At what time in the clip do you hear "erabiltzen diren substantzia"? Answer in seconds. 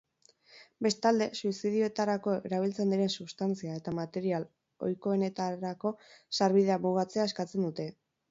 2.49-3.75